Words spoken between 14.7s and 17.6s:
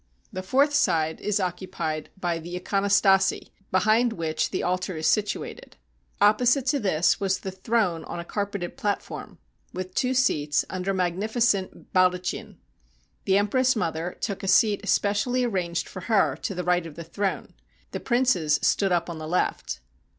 especially arranged for her to the right of the throne.